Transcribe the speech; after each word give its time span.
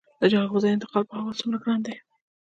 د 0.19 0.21
جلغوزیو 0.31 0.75
انتقال 0.75 1.03
په 1.07 1.15
هوا 1.19 1.31
څومره 1.39 1.57
ګران 1.63 1.79
دی؟ 1.85 1.95